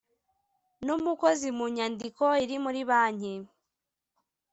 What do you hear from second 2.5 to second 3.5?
muri banki